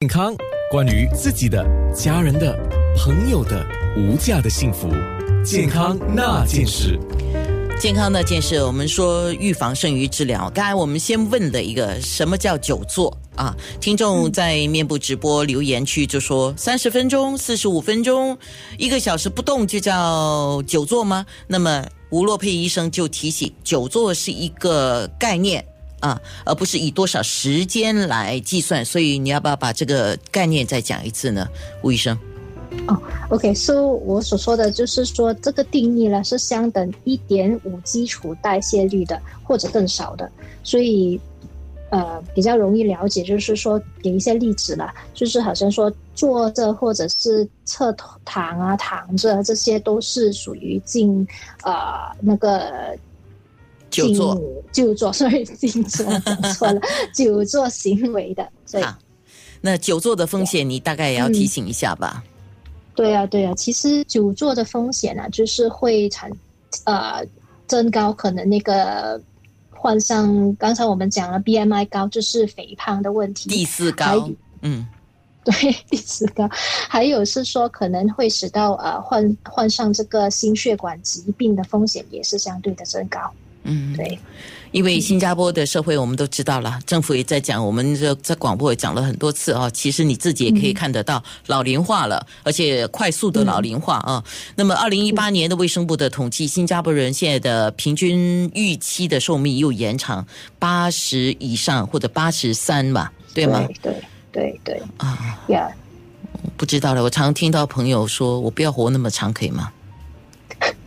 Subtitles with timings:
[0.00, 0.34] 健康，
[0.70, 1.62] 关于自己的、
[1.94, 2.58] 家人的、
[2.96, 3.62] 朋友的
[3.98, 4.88] 无价的幸福，
[5.44, 6.98] 健康那件事。
[7.78, 10.50] 健康那件事，我们说预防胜于治疗。
[10.54, 13.54] 刚才我们先问了一个，什么叫久坐啊？
[13.78, 18.38] 听众在面部直播留言区就说，三十分钟、四十五分钟、
[18.78, 21.26] 一个小时不动就叫久坐吗？
[21.46, 25.62] 那么吴洛佩医生就提醒，久坐是一个概念。
[26.00, 31.46] 啊，而不是以多少时间来计算，所以你要不要把这个概念再讲一次呢，
[31.82, 32.18] 吴医生？
[32.86, 32.96] 哦
[33.28, 40.30] ，OK，so 我所说的就是说，这个定义呢是相等一点五基础代谢率的，或者更少的，
[40.62, 41.20] 所以
[41.90, 51.26] 呃比较容易了解，就是说给一些例子啦，就是好像说坐着或者是侧躺啊、躺着，这些都是属于进
[51.62, 52.96] 呃那个。
[53.90, 54.40] 久坐，
[54.72, 56.06] 久坐，所以静坐
[56.54, 56.80] 错了，
[57.14, 58.48] 久坐行为的。
[58.64, 58.84] 所以，
[59.60, 62.22] 那久坐的风险，你大概也要提醒一下吧。
[62.94, 66.30] 对啊，对啊，其实久坐的风险呢，就是会产
[66.84, 67.24] 呃
[67.66, 69.20] 增高，可能那个
[69.70, 73.48] 患上刚才我们讲了 BMI 高，就是肥胖的问题。
[73.48, 74.28] 第四高，
[74.62, 74.86] 嗯，
[75.44, 75.52] 对，
[75.88, 76.48] 第四高，
[76.88, 83.20] 还有是说可能会使到呃患患上这个心血管疾病的风险也是相对的增高。
[83.64, 84.18] 嗯，对，
[84.72, 89.68] 因为新加坡的社会我们都知道了，政府也在讲，我们这在广播也讲了很多次啊。
[89.68, 94.24] 其实你自己也可以看得到，老龄化了，而且快速的老龄化啊。
[94.56, 100.26] 那么，二零一八年的卫生部的统计，新加坡人现在的平均预期的寿命又延长
[100.58, 103.68] 八十以上或者八十三嘛，对吗？
[103.82, 103.94] 对
[104.32, 105.68] 对对啊呀，
[106.56, 107.02] 不知道了。
[107.02, 109.70] 我常听到朋友说，我不要活那么长，可以吗？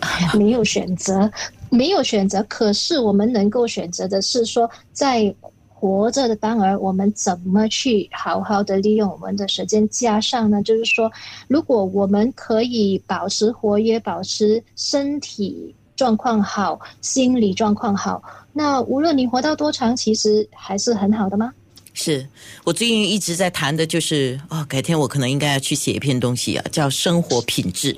[0.34, 1.30] 没有选择。
[1.70, 5.34] 没有选择，可是我们能够选择的是说，在
[5.68, 9.88] 活着的当儿，我们怎么去好好的利用我们的时间？
[9.88, 11.10] 加上呢，就是说，
[11.48, 21.52] 如果我们可以保持活跃，保持身体状况好，心理状况好，那无论你活到多长，其实还是很好的吗？
[21.94, 22.26] 是
[22.64, 27.96] 我最近一直在谈的，就是哦，改天我可能应该要去写一篇东西啊，叫生活品质。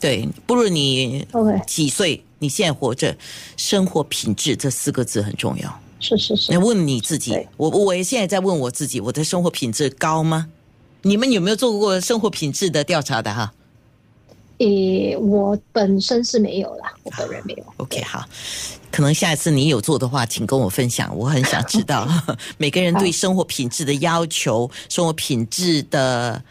[0.00, 1.26] 对，不如你
[1.66, 2.22] 几岁。
[2.40, 3.16] 你现在活着，
[3.56, 5.80] 生活品质这四个字很重要。
[5.98, 6.52] 是是是。
[6.52, 10.48] 你问你自己，我我现在在问我自己，我的生活品质高吗？
[11.00, 13.54] 你们有没有做过生活品质的调查的哈？
[14.58, 17.64] 诶，我本身是没有啦，我本人没有。
[17.78, 18.22] OK，好，
[18.90, 22.06] 可能下一次你有做的话，请跟我分享，我很想知道
[22.58, 26.42] 每个人对生活品质的要求，生活品质的。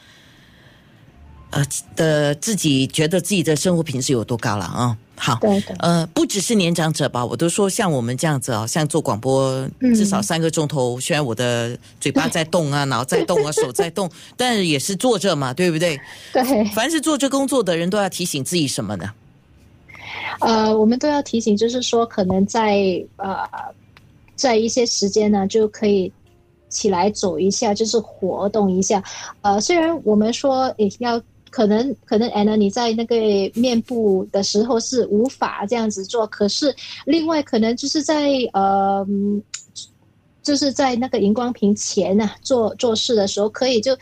[1.53, 1.65] 呃
[1.95, 4.97] 的自己觉得自己的生活品质有多高了啊？
[5.15, 5.39] 好。
[5.77, 15.99] 呃，不只是年长者吧，我都说像我们这样子啊，像做广播至少三个钟头，虽然我的嘴巴在动啊，脑在动啊，手在动， 但也是坐着嘛，对不对？
[16.33, 16.65] 对。
[16.73, 19.11] 凡是做这工作的人都要提醒自己什么呢？
[20.39, 23.37] 呃，我们都要提醒，就是说可能在呃
[24.35, 26.11] 在一些时间呢，就可以
[26.69, 29.01] 起来走一下，就是活动一下。
[29.41, 31.21] 呃，虽然我们说也要。
[31.53, 33.15] 可能可能，Anna，你在那个
[33.53, 36.25] 面部的时候是无法这样子做。
[36.25, 36.75] 可是
[37.05, 39.05] 另外可能就是在呃，
[40.41, 43.95] 就是在那个荧光屏前啊做做事的时候，可以就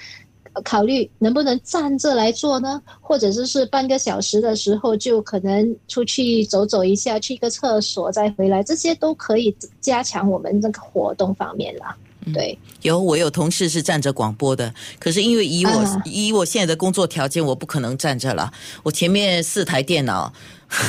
[0.63, 2.81] 考虑能不能站着来做呢？
[3.01, 11.97] 或者就是半个小时的时候，就可能出去走走一下，去个厕所再回来，这些都可以加强我们这个活动方面了。
[12.33, 18.53] 对，有我有同事是站着广播的，可是因为以我以我现在的工作条件，我不可能站着了。
[18.83, 20.31] 我前面四台电脑，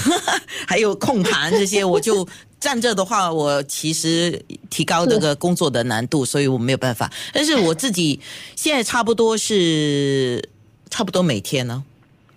[0.68, 2.28] 还有控盘这些，我就
[2.60, 7.10] 站着的话，我其实提高这个工作的难度，所以我没有办法。
[7.32, 8.20] 但是我自己
[8.54, 10.46] 现在差不多是
[10.90, 11.82] 差不多每天呢，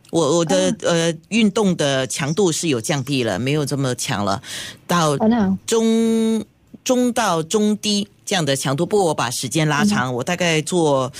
[0.09, 4.41] 我我的呃运动的强度是有降低了，没有这么强了，
[4.87, 5.17] 到
[5.67, 6.45] 中。
[6.85, 11.11] 中到中低这样的强度，不过我把时间拉长，我大概做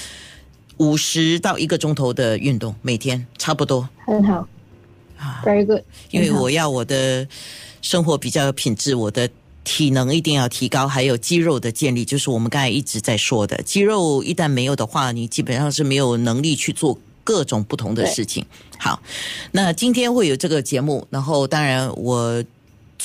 [0.77, 3.89] 五十到一个钟头的运动，每天差不多。
[4.05, 4.47] 很好
[5.17, 5.81] 啊，very good。
[6.11, 7.27] 因为我要我的
[7.81, 9.27] 生活比较有品质，我的
[9.63, 18.45] 体能一定要提高，还有肌肉的建立，就是我们刚才一直在说的，肌肉一旦没有的话，你基本上是没有能力去做各种不同的事情。
[18.77, 19.01] 好，
[19.51, 22.43] 那今天会有这个节目，然后当然我。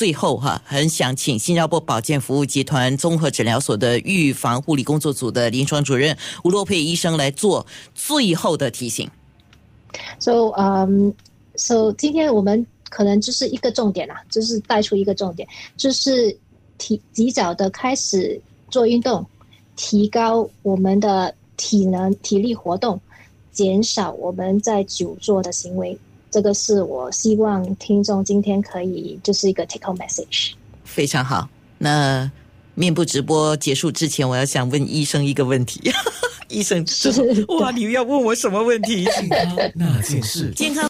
[0.00, 9.10] 最后哈，很想请新加坡保健服务集团综合诊疗所的预防护理工作组的临床主任吴洛佩医生来做最后的提醒。
[10.18, 11.10] So, um,
[11.54, 16.34] so 今天我们可能就是一个重点啦，就是带出一个重点，就是
[16.78, 19.26] 提及早的开始做运动，
[19.76, 22.98] 提高我们的体能、体力活动，
[23.52, 25.98] 减少我们在久坐的行为。
[26.30, 30.52] 这个是我希望听众今天可以就是一个 take home message。
[30.84, 31.48] 非常好。
[31.78, 32.30] 那
[32.74, 35.92] 面部直播结束之前，我要想问医生一个问题。
[36.48, 36.84] 医生，
[37.60, 39.04] 哇，你要问我什么问题？
[39.14, 40.88] 健康那件事，健康。